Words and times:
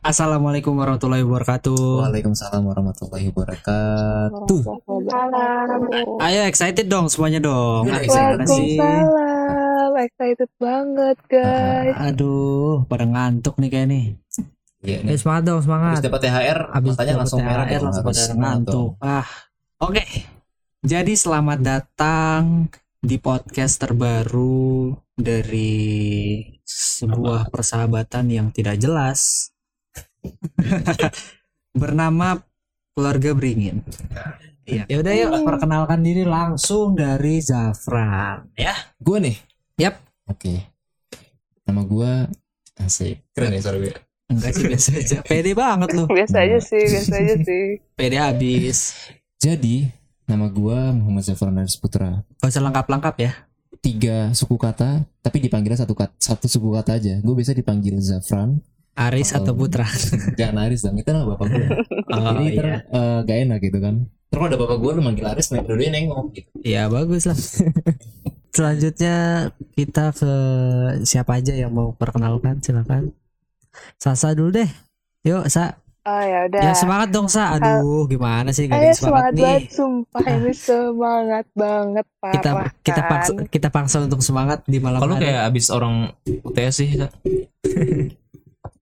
Assalamualaikum 0.00 0.78
warahmatullahi 0.78 1.26
wabarakatuh. 1.26 2.06
Waalaikumsalam 2.06 2.62
warahmatullahi 2.62 3.26
wabarakatuh. 3.26 4.60
Ayo 6.22 6.46
excited 6.46 6.86
dong 6.86 7.10
semuanya 7.10 7.42
dong. 7.42 7.90
Ah, 7.90 7.98
gimana 7.98 8.46
sih? 8.46 8.78
Waalaikumsalam, 8.78 9.90
excited 9.98 10.50
banget 10.62 11.18
guys. 11.26 11.94
Aduh, 11.98 12.86
pada 12.86 13.02
ngantuk 13.02 13.58
nih 13.58 13.66
kayak 13.66 13.88
nih. 13.90 14.04
Iya 14.86 15.02
Eh, 15.02 15.10
nih. 15.10 15.18
semangat 15.18 15.42
dong, 15.42 15.58
Habis 15.58 15.66
semangat. 15.66 15.98
dapat 16.06 16.20
THR, 16.22 16.58
Habis 16.70 16.90
matanya 16.94 17.14
langsung 17.18 17.40
merah 17.42 17.64
THR 17.66 17.74
dong, 17.74 17.84
langsung 17.90 18.04
pada 18.06 18.22
ngantuk. 18.30 18.88
Ah, 19.02 19.26
oke. 19.82 20.04
Jadi 20.86 21.18
selamat 21.18 21.66
datang 21.66 22.70
di 23.02 23.18
podcast 23.18 23.82
terbaru 23.82 24.94
dari 25.18 26.46
sebuah 26.62 27.50
persahabatan 27.50 28.30
yang 28.30 28.54
tidak 28.54 28.78
jelas 28.78 29.50
bernama 31.82 32.38
keluarga 32.94 33.34
beringin. 33.34 33.82
Iya. 34.62 34.86
Ya 34.86 34.96
udah 35.02 35.14
yuk 35.18 35.30
perkenalkan 35.42 36.06
diri 36.06 36.22
langsung 36.22 36.94
dari 36.94 37.42
Zafran 37.42 38.54
ya. 38.54 38.78
Gue 39.02 39.18
nih. 39.18 39.36
Yap. 39.82 39.98
Oke. 40.30 40.70
Nama 41.66 41.82
gue 41.82 42.12
asik. 42.78 43.26
Keren 43.34 43.58
ya 43.58 43.58
suara 43.58 43.82
gue. 43.82 43.90
Enggak 44.30 44.54
sih 44.54 44.62
biasa 44.70 44.88
aja. 45.02 45.18
Pede 45.26 45.50
banget 45.50 45.98
lu. 45.98 46.06
Biasa 46.06 46.46
aja 46.46 46.62
sih, 46.62 46.78
biasa 46.78 47.14
aja 47.18 47.34
sih. 47.42 47.82
Pede 47.98 48.22
habis. 48.22 48.94
Jadi, 49.42 49.95
nama 50.26 50.46
gue 50.46 50.78
Muhammad 50.92 51.24
Zafran 51.24 51.56
Aris 51.56 51.74
Putra. 51.74 52.22
Gak 52.38 52.50
usah 52.50 52.62
lengkap-lengkap 52.62 53.14
ya. 53.18 53.32
Tiga 53.78 54.30
suku 54.32 54.56
kata, 54.56 55.06
tapi 55.20 55.38
dipanggilnya 55.38 55.78
satu 55.78 55.94
kata, 55.94 56.14
satu 56.18 56.46
suku 56.46 56.74
kata 56.74 56.98
aja. 56.98 57.14
Gue 57.18 57.34
biasa 57.34 57.54
dipanggil 57.54 57.94
Zafran. 57.98 58.58
Aris 58.96 59.30
Oh. 59.30 59.38
atau 59.38 59.52
Putra. 59.52 59.84
Jangan 60.40 60.66
Aris 60.66 60.80
dong, 60.82 60.96
itu 60.96 61.06
nama 61.06 61.28
bapak 61.28 61.46
gue. 61.46 61.66
Oh 62.12 62.22
Jadi 62.32 62.44
ter, 62.54 62.64
iya. 62.64 62.78
eh, 62.82 63.18
gak 63.22 63.38
enak 63.44 63.58
gitu 63.60 63.78
kan. 63.78 63.94
Terus 64.26 64.42
ada 64.42 64.56
bapak 64.56 64.76
gue, 64.78 64.90
lu 64.92 65.02
manggil 65.04 65.26
Aris, 65.26 65.52
nah 65.52 65.60
dua 65.60 65.76
nengok 65.78 66.26
gitu. 66.32 66.50
Ya 66.64 66.88
bagus 66.88 67.28
lah. 67.28 67.36
Selanjutnya 68.56 69.16
kita 69.76 70.16
ke 70.16 70.32
siapa 71.04 71.36
aja 71.36 71.52
yang 71.52 71.70
mau 71.70 71.92
perkenalkan 71.92 72.58
silakan. 72.58 73.12
Sasa 74.00 74.32
dulu 74.32 74.56
deh. 74.56 74.70
Yuk 75.22 75.44
Sa. 75.46 75.76
Oh 76.06 76.22
ya 76.22 76.46
udah. 76.46 76.60
Ya 76.62 76.72
semangat 76.72 77.08
dong 77.10 77.26
Sa. 77.26 77.58
Aduh 77.58 78.06
gimana 78.06 78.54
sih 78.54 78.64
gak 78.64 78.78
ada 78.78 78.94
semangat 78.94 78.94
semangat 78.94 79.32
banget, 79.34 79.58
nih. 79.58 79.74
sumpah 79.74 80.24
ini 80.24 80.52
semangat 80.70 81.46
banget 81.52 82.06
parah 82.16 82.34
Kita 82.36 82.50
kita 82.80 83.00
kan. 83.00 83.10
paksa 83.10 83.30
kita 83.50 83.68
paksa 83.68 83.96
untuk 84.00 84.20
semangat 84.22 84.62
di 84.64 84.78
malam 84.78 85.02
Kalau 85.02 85.14
hari. 85.14 85.26
kayak 85.26 85.42
abis 85.50 85.66
orang 85.68 86.14
UTS 86.24 86.74
sih. 86.76 86.88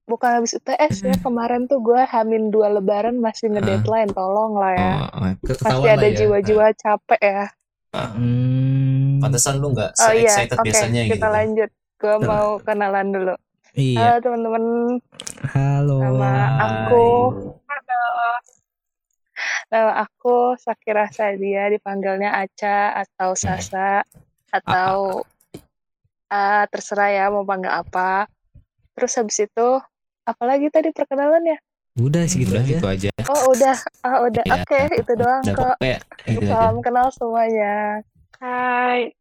Bukan 0.05 0.29
habis 0.31 0.53
UTS 0.53 1.01
ya, 1.01 1.17
kemarin 1.17 1.65
tuh 1.65 1.81
gue 1.81 1.97
hamin 1.97 2.53
dua 2.53 2.69
lebaran 2.69 3.17
masih 3.17 3.49
ngedeadline, 3.49 4.13
tolong 4.13 4.53
lah 4.53 4.71
ya. 4.71 4.93
Oh, 5.09 5.09
oh, 5.17 5.33
Pasti 5.41 5.45
ketahuan 5.65 5.97
ada 5.97 6.05
ya. 6.05 6.13
jiwa-jiwa 6.13 6.65
capek 6.77 7.21
ya. 7.25 7.45
Hmm, 7.89 9.17
Pantesan 9.17 9.57
lu 9.57 9.73
gak 9.73 9.97
Oh 9.97 10.13
iya, 10.13 10.29
oke 10.45 10.61
biasanya 10.61 11.09
kita 11.09 11.17
gitu. 11.17 11.25
lanjut. 11.25 11.69
Gue 11.97 12.15
mau 12.21 12.61
kenalan 12.61 13.07
dulu. 13.09 13.33
Iya. 13.75 14.17
Halo 14.17 14.23
teman-teman, 14.23 14.63
Halo. 15.51 15.97
nama 15.99 16.31
aku 16.63 17.05
Nama 19.67 19.91
aku 20.07 20.55
Sakira 20.55 21.11
Sadia, 21.11 21.67
dipanggilnya 21.67 22.31
Aca 22.31 23.03
atau 23.03 23.35
Sasa 23.35 24.05
atau 24.47 25.27
ah, 26.31 26.63
terserah 26.71 27.11
ya 27.11 27.25
mau 27.27 27.43
panggil 27.43 27.73
apa. 27.73 28.31
Terus 28.95 29.11
habis 29.19 29.37
itu 29.43 29.69
apalagi 30.23 30.71
tadi 30.71 30.95
perkenalannya? 30.95 31.59
Udah 31.99 32.23
segitu 32.27 32.55
Udah 32.55 32.63
aja. 32.63 32.71
gitu 32.71 32.87
aja. 32.87 33.11
Oh 33.27 33.51
udah, 33.51 33.75
ah 34.07 34.17
udah. 34.23 34.43
Iya. 34.47 34.55
Oke 34.63 34.81
itu 35.03 35.11
doang 35.19 35.43
Udah 35.43 35.55
kok. 35.55 35.75
pokoknya 35.75 35.97
gitu 36.23 36.39
aja. 36.45 36.51
Salam 36.55 36.77
kenal 36.79 37.07
semuanya. 37.11 37.75
Hai, 38.39 39.11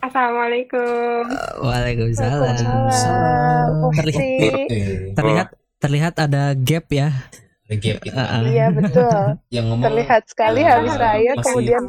Assalamualaikum. 0.00 1.22
Waalaikumsalam. 1.60 2.40
Waalaikumsalam. 2.40 3.68
Terlihat, 3.92 4.56
terlihat 5.12 5.48
terlihat 5.82 6.14
ada 6.16 6.54
gap 6.54 6.86
ya. 6.88 7.10
ada 7.66 7.74
gap 7.76 7.98
gitu. 8.00 8.16
Ah, 8.16 8.40
ah. 8.40 8.42
Iya 8.46 8.66
betul. 8.72 9.20
Yang 9.54 9.66
ngomong 9.68 9.84
Terlihat 9.90 10.22
sekali 10.30 10.60
eh, 10.62 10.68
habis 10.70 10.94
saya 10.96 11.32
masih 11.34 11.44
kemudian 11.44 11.84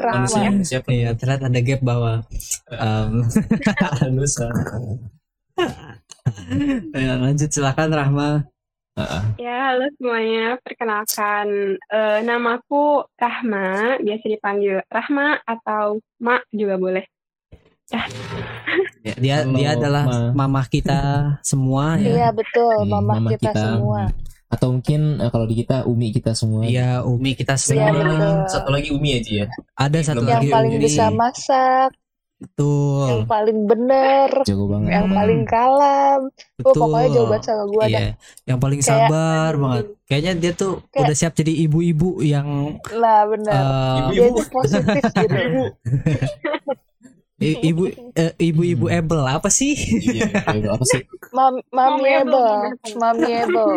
siapa? 0.65 0.89
Iya, 0.91 1.09
terlihat 1.15 1.41
ada 1.45 1.59
gap 1.61 1.81
bahwa 1.85 2.13
um, 2.73 3.11
ya, 6.97 7.13
lanjut 7.21 7.49
silakan 7.51 7.89
Rahma. 7.93 8.29
Ya, 9.41 9.73
halo 9.73 9.89
semuanya. 9.97 10.61
Perkenalkan, 10.61 11.77
eh, 11.77 12.19
namaku 12.25 13.05
Rahma, 13.17 13.97
biasa 14.01 14.25
dipanggil 14.29 14.81
Rahma 14.89 15.41
atau 15.45 16.01
Ma 16.21 16.41
juga 16.53 16.77
boleh. 16.77 17.12
Ya, 19.03 19.13
dia 19.19 19.35
Halo, 19.37 19.53
dia 19.53 19.69
adalah 19.75 20.03
Ma. 20.31 20.47
mamah 20.47 20.65
kita 20.65 20.99
semua 21.41 21.99
ya. 21.99 22.11
Iya 22.15 22.29
betul, 22.31 22.75
Hmm, 22.79 22.89
mama, 22.89 23.19
mama 23.19 23.29
kita, 23.29 23.51
kita. 23.51 23.59
semua. 23.69 24.01
Atau 24.47 24.67
mungkin 24.71 25.01
eh, 25.17 25.27
kalau 25.27 25.43
di 25.43 25.55
kita 25.57 25.83
Umi 25.83 26.07
kita 26.09 26.31
semua. 26.31 26.63
Iya, 26.63 27.03
Umi 27.03 27.33
kita 27.33 27.53
Iya, 27.53 27.59
semua. 27.59 27.91
betul. 27.91 28.33
Satu 28.47 28.69
lagi 28.71 28.89
Umi 28.89 29.09
aja 29.13 29.31
ya. 29.35 29.45
Ada 29.75 29.97
satu. 30.05 30.23
Yang 30.23 30.31
lagi 30.31 30.47
paling 30.49 30.73
Umi. 30.73 30.81
bisa 30.81 31.03
masak, 31.11 31.91
Betul. 32.39 33.07
yang 33.09 33.25
paling 33.25 33.59
bener, 33.65 34.29
Jago 34.43 34.65
banget. 34.65 34.89
yang 34.89 35.05
Hmm. 35.05 35.15
paling 35.15 35.41
kalem. 35.43 36.21
Oh, 36.23 36.31
Betul. 36.63 36.79
pokoknya 36.79 37.09
jauh 37.09 37.27
banget 37.27 37.43
sama 37.43 37.63
gue 37.65 37.83
dah. 37.83 37.89
Iya, 37.91 38.09
yang 38.45 38.59
paling 38.59 38.79
Kayak- 38.79 38.89
sabar 39.03 39.51
banget. 39.57 39.85
Kayaknya 40.05 40.31
dia 40.39 40.51
tuh 40.53 40.73
Kayak- 40.87 41.03
udah 41.03 41.15
siap 41.17 41.33
jadi 41.33 41.53
ibu-ibu 41.61 42.09
yang 42.21 42.47
Nah 42.93 43.21
bener. 43.25 43.51
eh, 43.51 43.99
Dia 44.13 44.27
tuh 44.31 44.47
positif 44.49 45.03
gitu. 45.13 45.35
i- 47.35 47.59
ibu 47.63 47.83
eh, 48.13 48.33
ibu-ibu 48.37 48.85
able 48.87 49.23
apa 49.23 49.49
sih? 49.49 49.73
Iya, 49.73 50.29
iya, 50.51 50.69
apa 50.69 50.85
sih? 50.85 51.01
Mam 51.29 51.57
mamiable, 51.69 52.37
Mamiable. 52.93 52.95
mamiable. 52.95 53.73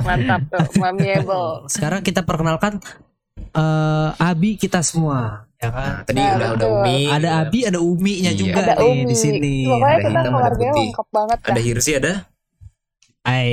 Mantap 0.00 0.40
tuh, 0.48 0.66
mamiable. 0.76 1.66
Sekarang 1.66 2.00
kita 2.00 2.22
perkenalkan 2.22 2.80
eh 3.50 4.08
Abi 4.16 4.54
kita 4.54 4.80
semua, 4.80 5.44
ya 5.56 5.68
kan? 5.68 5.92
Nah, 5.92 6.04
tadi 6.04 6.20
Nah, 6.20 6.30
udah 6.34 6.48
udah 6.50 6.68
betul. 6.68 6.82
Umi. 6.82 6.98
Ada 7.06 7.28
Abi, 7.40 7.58
ada 7.64 7.78
Umi-nya 7.78 8.32
Iya. 8.32 8.38
juga 8.38 8.60
Ada 8.62 8.74
nih 8.76 8.86
Umi. 8.86 9.04
di 9.04 9.16
sini. 9.16 9.54
Pokoknya 9.64 9.86
Ada 9.90 10.00
kita 10.00 10.20
hitam, 10.20 10.34
ada 10.36 10.50
putih. 10.52 10.88
banget. 11.10 11.38
Ada 11.42 11.60
Hirsi 11.60 11.92
ada. 11.94 12.12
Hai. 13.20 13.52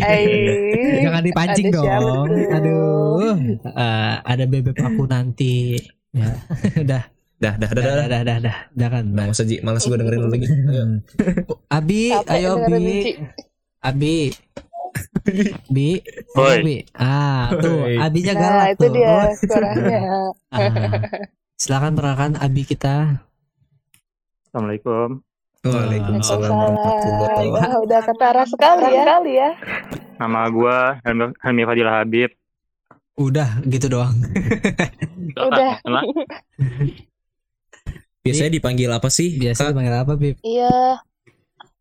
Eh, 0.00 1.04
Jangan 1.04 1.22
dipancing 1.22 1.68
Ada 1.68 1.76
dong. 1.76 2.26
Aduh. 2.50 3.36
Eh, 3.62 4.14
ada 4.18 4.44
bebek 4.44 4.78
aku 4.78 5.04
nanti. 5.04 5.76
Ya. 6.10 6.32
udah, 6.82 7.02
Dah, 7.40 7.56
dah, 7.56 7.70
dah, 7.72 7.80
dah, 7.80 7.94
dah. 7.96 7.96
dah, 7.96 8.06
dah, 8.06 8.20
dah, 8.20 8.38
dah, 8.38 8.56
dah 8.70 8.88
kan. 8.90 9.04
Nah, 9.06 9.24
masa 9.26 9.42
Ji, 9.42 9.64
malas 9.64 9.80
gue 9.82 9.96
dengerin 9.96 10.20
lu 10.20 10.28
lagi. 10.28 10.44
Ayo. 10.44 10.84
Abi, 11.72 12.12
Capek 12.12 12.28
ayo 12.30 12.50
dengerin 12.54 12.76
Bi. 12.78 13.00
Ci. 13.00 13.12
Abi. 13.80 14.16
Bi. 15.74 15.88
Oi. 16.36 16.52
Ayo, 16.52 16.60
Bi. 16.60 16.76
Ah, 16.92 17.48
tuh. 17.56 17.80
Abinya 17.96 18.32
Nah 18.34 18.42
galak 18.42 18.68
itu 18.70 18.78
tuh. 18.78 18.92
dia 18.92 19.14
suaranya. 19.34 20.00
Ah. 20.52 20.66
Silakan 21.56 21.92
perkenalkan 21.94 22.32
Abi 22.36 22.62
kita. 22.62 23.24
Assalamualaikum. 24.44 25.22
Waalaikumsalam 25.60 26.40
Waalaikumsalam. 26.40 26.50
warahmatullahi 26.50 27.48
wabarakatuh. 27.48 27.70
Wah, 27.70 27.74
udah 27.80 28.00
ketara 28.02 28.42
sekali 28.44 28.82
ya. 28.82 29.00
Sekali 29.00 29.32
ya. 29.32 29.50
Nama 30.18 30.40
gua 30.50 30.76
Helmi, 31.00 31.24
Helmi 31.38 31.62
Fadil 31.64 31.88
Habib. 31.88 32.30
Udah 33.14 33.48
gitu 33.64 33.86
doang. 33.88 34.16
Udah. 35.38 35.80
Biasanya 38.20 38.52
dipanggil 38.52 38.90
apa 38.92 39.08
sih? 39.08 39.40
Biasa 39.40 39.72
dipanggil 39.72 39.96
apa, 39.96 40.12
Bib? 40.16 40.36
Iya. 40.44 41.00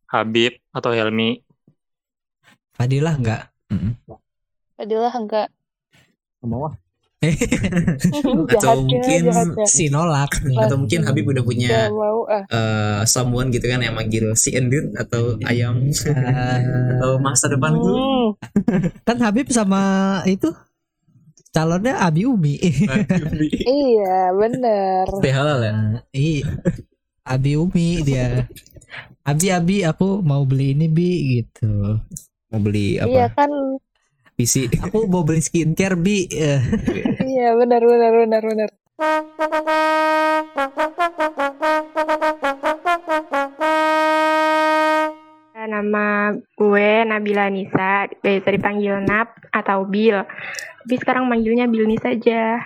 Habib 0.09 0.55
atau 0.71 0.91
Helmi. 0.95 1.43
Fadilah 2.73 3.15
enggak? 3.19 3.41
Fadilah 4.79 5.13
enggak. 5.13 5.47
Mau 6.39 6.71
Atau 7.19 8.47
Jahatnya, 8.47 8.79
mungkin 8.79 9.21
jahatnya. 9.27 9.65
si 9.67 9.91
nolak 9.91 10.39
nih. 10.39 10.55
Atau 10.55 10.79
mungkin 10.79 11.03
Habib 11.03 11.27
udah 11.27 11.43
punya 11.43 11.67
Gak 11.67 11.91
mau 11.91 12.23
ah. 12.31 12.43
eh 12.47 12.99
someone 13.03 13.51
gitu 13.51 13.67
kan 13.67 13.83
yang 13.83 13.91
manggil 13.91 14.31
si 14.39 14.55
Endut 14.55 14.95
atau 14.95 15.35
ayam 15.43 15.83
atau 16.95 17.19
masa 17.19 17.51
depan 17.51 17.75
gue. 17.75 17.91
Hmm. 17.91 18.27
kan 19.03 19.19
Habib 19.19 19.51
sama 19.51 20.23
itu 20.31 20.47
calonnya 21.49 21.97
Abi 21.99 22.25
Umi. 22.25 22.55
Iya, 23.69 24.33
bener. 24.33 25.05
Teh 25.21 25.33
halal 25.33 25.59
ya. 25.61 25.71
Nah, 25.73 26.01
Iya. 26.13 26.45
Abi 27.25 27.51
Umi 27.55 28.01
dia. 28.01 28.49
Abi 29.21 29.47
Abi 29.49 29.85
aku 29.85 30.21
mau 30.21 30.41
beli 30.45 30.73
ini 30.73 30.87
Bi 30.89 31.11
gitu. 31.37 32.01
Mau 32.49 32.59
beli 32.61 32.97
Iya 32.97 33.29
apa? 33.29 33.45
kan. 33.45 33.51
PC. 34.33 34.71
Aku 34.79 35.05
mau 35.05 35.21
beli 35.21 35.43
skincare 35.43 35.99
Bi. 35.99 36.25
Iya, 37.21 37.53
benar 37.59 37.81
benar 37.83 38.13
benar 38.15 38.43
benar. 38.45 38.69
Nama 45.69 46.33
gue 46.33 46.89
Nabila 47.05 47.45
Nisa, 47.53 48.09
biasa 48.09 48.49
dipanggil 48.49 48.97
Nap 49.05 49.37
atau 49.53 49.85
Bil. 49.85 50.17
Tapi 50.81 50.95
sekarang 50.97 51.29
manggilnya 51.29 51.69
Bil 51.69 51.85
Nisa 51.85 52.09
aja. 52.09 52.65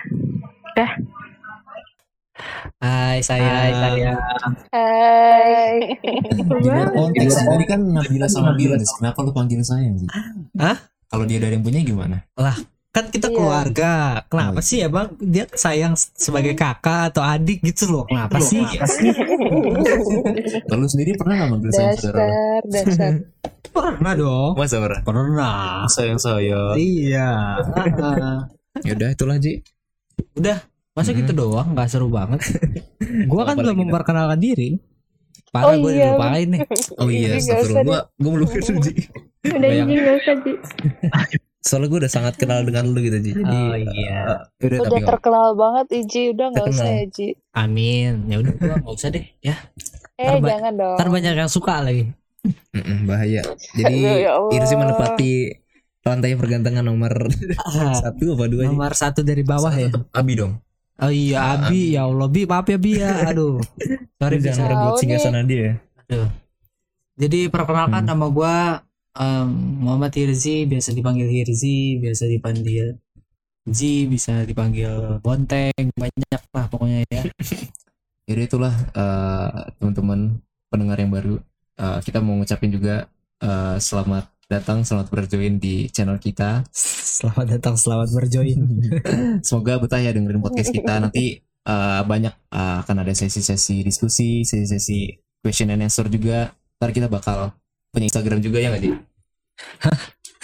Hai 2.80 3.20
saya 3.20 3.44
Hai, 3.44 3.70
saya 3.76 4.12
Hai. 4.72 5.76
Di 6.40 6.42
luar 6.48 6.88
konteks. 6.96 7.44
Tadi 7.44 7.64
kan 7.68 7.80
Nabila 7.84 8.26
sama 8.26 8.56
nih. 8.56 8.80
Kenapa 8.80 9.20
lu 9.20 9.36
panggil 9.36 9.60
sayang 9.60 10.00
sih? 10.00 10.08
Hah? 10.56 10.80
Kalau 11.12 11.28
dia 11.28 11.38
ada 11.38 11.52
yang 11.52 11.62
punya 11.62 11.84
gimana? 11.84 12.24
Kan 12.94 13.10
kita 13.10 13.26
Iya. 13.26 13.34
keluarga 13.34 13.92
kenapa 14.24 14.58
Oh. 14.58 14.62
sih 14.62 14.78
ya 14.78 14.86
bang 14.86 15.10
dia 15.18 15.44
sayang 15.50 15.92
sebagai 15.96 16.54
kakak 16.54 17.10
atau 17.10 17.20
adik 17.20 17.58
gitu 17.60 17.90
loh 17.90 18.04
kenapa 18.06 18.38
sih 18.38 18.62
Kalau 20.64 20.86
sendiri 20.92 21.12
pernah 21.14 21.34
nggak 21.36 21.50
manggil 21.50 21.70
sayang 21.70 21.96
saudara? 21.96 22.22
dasar, 22.64 22.86
dasar. 22.86 23.12
pernah 23.74 24.14
dong 24.14 24.52
Masa 24.54 24.78
pernah? 24.78 25.00
pernah 25.02 25.58
Sayang 25.88 26.16
sayang. 26.16 26.74
iya 26.76 27.58
Ah. 27.98 28.46
Yaudah 28.86 29.10
itulah 29.10 29.36
Ji. 29.36 29.58
udah 30.32 30.62
masa 30.92 31.10
Mhm. 31.10 31.18
gitu 31.20 31.32
doang 31.36 31.74
nggak 31.74 31.88
seru 31.88 32.06
banget 32.06 32.38
gua 33.26 33.42
kan 33.44 33.56
belum 33.56 33.82
memperkenalkan 33.82 34.38
diri 34.38 34.78
parah 35.50 35.74
Oh 35.74 35.78
gue 35.80 35.92
iya. 35.92 36.14
dilupain 36.14 36.46
nih 36.48 36.60
Oh 36.96 37.08
iya, 37.08 37.28
astagfirullah. 37.32 37.82
Gua 37.84 37.98
gua 38.16 38.30
melupakan 38.32 38.62
lu 38.68 38.80
Ji. 38.80 38.92
Udah 39.44 39.70
izin 39.72 39.96
gak 39.96 40.14
usah, 40.16 40.34
Ji. 40.36 40.52
Soalnya 41.64 41.88
gue 41.88 41.98
udah 42.04 42.12
sangat 42.12 42.36
kenal 42.36 42.60
dengan 42.60 42.84
lu 42.86 43.00
gitu 43.00 43.16
Ji. 43.18 43.32
Jadi 43.32 43.56
oh 43.56 43.72
iya 43.72 44.44
eh, 44.60 44.66
udah 44.68 44.78
tapi 44.84 44.84
Udah 44.84 45.00
terkenal 45.08 45.46
banget 45.56 45.86
Iji, 45.96 46.22
udah 46.30 46.46
nggak 46.52 46.66
usah 46.68 46.88
ya 46.92 47.04
Ji. 47.08 47.28
amin 47.52 48.12
ya 48.28 48.36
udah 48.38 48.52
gua 48.54 48.74
nggak 48.78 48.94
usah 48.94 49.08
deh 49.10 49.24
ya 49.40 49.56
Eh 50.14 50.28
Terba- 50.28 50.46
jangan 50.46 50.72
dong. 50.76 50.94
ntar 50.94 51.08
banyak 51.08 51.34
yang 51.34 51.48
suka 51.48 51.80
lagi 51.80 52.12
Mm-mm, 52.70 53.08
bahaya. 53.08 53.40
Jadi 53.72 53.94
Aduh, 53.96 54.18
ya. 54.20 54.32
Irsi 54.52 54.74
menepati 54.76 55.32
lantai 56.04 56.36
pergantengan 56.36 56.84
nomor 56.84 57.32
Ah, 57.56 57.96
satu 57.96 58.36
apa 58.36 58.44
dua 58.44 58.68
nomor 58.68 58.92
satu 58.92 59.24
dari 59.24 59.40
bawah 59.40 59.72
ya 59.72 59.88
Tetep 59.88 60.04
Abi 60.12 60.32
dong. 60.36 60.60
oh 60.94 61.08
iya 61.08 61.56
Abi 61.56 61.96
ya 61.96 62.04
Allah 62.04 62.28
Bi 62.28 62.44
maaf 62.44 62.68
ya 62.68 62.76
Bi 62.76 62.92
ya 62.94 63.24
aduh 63.24 63.56
sorry 64.14 64.36
Bi 64.36 64.44
Jangan 64.44 64.60
merebut 64.68 64.92
nih. 64.92 65.00
singgasana 65.00 65.40
dia. 65.42 65.80
Jadi 67.14 67.46
perkenalkan 67.46 68.02
Hmm. 68.02 68.10
nama 68.10 68.26
gua 68.28 68.54
em, 69.14 69.48
Muhammad 69.82 70.12
Hirzi, 70.14 70.66
biasa 70.66 70.90
dipanggil 70.94 71.28
Hirzi, 71.30 71.98
biasa 72.02 72.26
dipanggil 72.26 72.98
Ji, 73.64 74.04
bisa 74.04 74.44
dipanggil 74.44 75.24
Bonteng, 75.24 75.88
banyak 75.96 76.42
lah 76.52 76.66
pokoknya 76.68 77.00
ya. 77.08 77.24
Jadi 78.28 78.40
itulah 78.44 78.74
eh, 78.92 79.72
teman-teman 79.80 80.36
pendengar 80.68 81.00
yang 81.00 81.08
baru. 81.08 81.40
Eh, 81.80 81.98
kita 82.04 82.20
mau 82.20 82.36
ngucapin 82.36 82.68
juga 82.68 83.08
eh, 83.40 83.76
selamat 83.80 84.28
datang, 84.52 84.84
selamat 84.84 85.08
berjoin 85.08 85.56
di 85.56 85.88
channel 85.88 86.20
kita. 86.20 86.68
Selamat 86.76 87.56
datang, 87.56 87.80
selamat 87.80 88.12
berjoin. 88.12 88.60
Semoga 89.46 89.80
betah 89.80 90.00
ya 90.00 90.12
dengerin 90.12 90.44
podcast 90.44 90.68
kita. 90.68 91.00
Nanti 91.00 91.40
eh, 91.40 92.02
banyak 92.04 92.34
eh, 92.52 92.76
akan 92.84 92.96
ada 93.00 93.12
sesi-sesi 93.16 93.80
diskusi, 93.80 94.44
sesi-sesi 94.44 95.08
question 95.40 95.72
and 95.72 95.88
answer 95.88 96.04
juga. 96.12 96.52
Ntar 96.76 96.92
kita 96.92 97.08
bakal 97.08 97.56
punya 97.94 98.10
Instagram 98.10 98.42
juga 98.42 98.58
ya 98.58 98.74
nggak 98.74 98.82
di? 98.82 98.90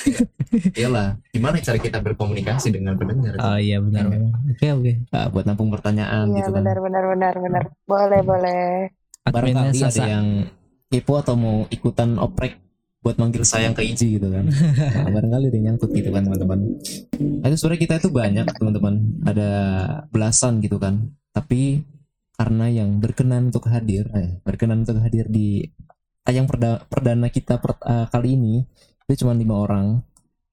Iyalah, 0.81 1.21
gimana 1.29 1.61
cara 1.61 1.77
kita 1.77 2.01
berkomunikasi 2.01 2.73
dengan 2.73 2.97
pendengar? 2.97 3.37
Oh 3.37 3.59
iya 3.61 3.77
benar. 3.83 4.09
Oke 4.49 4.73
oke. 4.73 4.93
Eh, 5.05 5.27
buat 5.29 5.45
nampung 5.45 5.69
pertanyaan 5.69 6.33
Iya 6.33 6.37
gitu 6.41 6.51
kan. 6.57 6.65
benar 6.65 6.79
benar 6.81 7.05
benar 7.13 7.35
benar. 7.37 7.65
Boleh 7.85 8.21
boleh. 8.25 8.65
Adminnya 9.29 9.69
barangkali 9.69 9.81
ada 9.85 9.93
Sasa. 9.93 10.09
yang 10.09 10.27
kepo 10.91 11.21
atau 11.21 11.37
mau 11.37 11.69
ikutan 11.69 12.17
oprek 12.17 12.57
buat 13.01 13.17
manggil 13.17 13.49
sayang 13.49 13.73
ke 13.73 13.81
Iji 13.81 14.21
gitu 14.21 14.29
kan 14.29 14.45
nah, 14.93 15.09
barangkali 15.09 15.49
ada 15.49 15.57
yang 15.57 15.67
nyangkut 15.73 15.89
gitu 15.97 16.13
kan 16.13 16.21
teman-teman 16.21 16.61
nah, 17.17 17.47
itu 17.49 17.57
sebenarnya 17.57 17.81
kita 17.81 17.95
itu 17.97 18.09
banyak 18.13 18.47
teman-teman 18.61 18.95
ada 19.25 19.51
belasan 20.13 20.61
gitu 20.61 20.77
kan 20.77 21.09
tapi 21.33 21.81
karena 22.37 22.69
yang 22.69 23.01
berkenan 23.01 23.49
untuk 23.49 23.73
hadir 23.73 24.05
eh, 24.13 24.37
berkenan 24.45 24.85
untuk 24.85 25.01
hadir 25.01 25.33
di 25.33 25.65
tayang 26.23 26.47
perda- 26.47 26.83
perdana 26.87 27.29
kita 27.29 27.59
per- 27.59 27.81
eh, 27.83 28.07
kali 28.09 28.37
ini 28.37 28.55
itu 29.09 29.25
cuma 29.25 29.35
lima 29.35 29.57
orang 29.59 30.01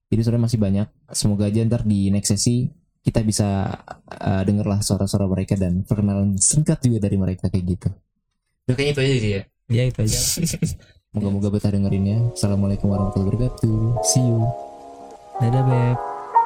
jadi 0.08 0.24
sebenarnya 0.24 0.44
masih 0.48 0.60
banyak 0.60 0.88
semoga 1.12 1.44
aja 1.46 1.60
ntar 1.68 1.82
di 1.84 2.08
next 2.08 2.32
sesi 2.32 2.68
kita 3.04 3.22
bisa 3.22 3.68
eh, 4.08 4.42
dengarlah 4.44 4.80
suara-suara 4.80 5.28
mereka 5.28 5.54
dan 5.54 5.84
perkenalan 5.84 6.36
singkat 6.40 6.80
juga 6.82 7.06
dari 7.06 7.16
mereka 7.16 7.48
kayak 7.48 7.64
gitu 7.64 7.88
udah 8.68 8.74
kayaknya 8.74 8.92
itu 8.92 9.02
aja 9.02 9.16
sih 9.18 9.32
ya 9.32 9.42
Ya 9.68 9.84
itu 9.84 10.00
aja. 10.00 10.16
Moga-moga 11.12 11.52
betah 11.52 11.68
dengerinnya. 11.68 12.32
Assalamualaikum 12.32 12.88
warahmatullahi 12.88 13.36
wabarakatuh. 13.36 14.00
See 14.00 14.24
you. 14.24 14.48
Dadah 15.44 15.60
beb. 15.60 15.96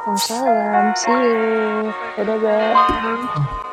Waalaikumsalam. 0.02 0.86
See 0.98 1.14
you. 1.14 1.94
Dadah, 2.18 2.38
Beb. 2.42 3.70